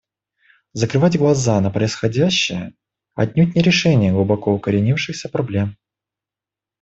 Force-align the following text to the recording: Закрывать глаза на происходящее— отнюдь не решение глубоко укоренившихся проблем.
Закрывать 0.73 1.15
глаза 1.15 1.61
на 1.61 1.69
происходящее— 1.69 2.73
отнюдь 3.13 3.53
не 3.55 3.61
решение 3.61 4.11
глубоко 4.11 4.51
укоренившихся 4.55 5.29
проблем. 5.29 5.77